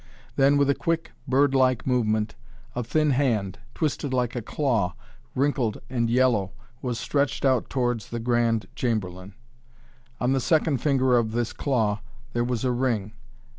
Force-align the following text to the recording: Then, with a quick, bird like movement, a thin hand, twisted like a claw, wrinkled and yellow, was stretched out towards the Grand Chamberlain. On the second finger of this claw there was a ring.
Then, 0.35 0.57
with 0.57 0.67
a 0.67 0.73
quick, 0.73 1.11
bird 1.27 1.53
like 1.53 1.85
movement, 1.85 2.33
a 2.75 2.83
thin 2.83 3.11
hand, 3.11 3.59
twisted 3.75 4.11
like 4.15 4.35
a 4.35 4.41
claw, 4.41 4.95
wrinkled 5.35 5.79
and 5.91 6.09
yellow, 6.09 6.53
was 6.81 6.99
stretched 6.99 7.45
out 7.45 7.69
towards 7.69 8.09
the 8.09 8.19
Grand 8.19 8.65
Chamberlain. 8.75 9.35
On 10.19 10.33
the 10.33 10.39
second 10.39 10.79
finger 10.79 11.15
of 11.19 11.33
this 11.33 11.53
claw 11.53 11.99
there 12.33 12.43
was 12.43 12.65
a 12.65 12.71
ring. 12.71 13.11